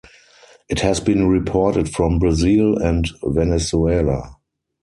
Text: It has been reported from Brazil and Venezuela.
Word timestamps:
It 0.67 0.79
has 0.79 0.99
been 0.99 1.27
reported 1.27 1.87
from 1.93 2.17
Brazil 2.17 2.75
and 2.75 3.07
Venezuela. 3.21 4.35